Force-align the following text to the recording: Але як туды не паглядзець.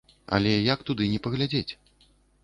Але 0.37 0.53
як 0.73 0.79
туды 0.87 1.03
не 1.11 1.19
паглядзець. 1.27 1.73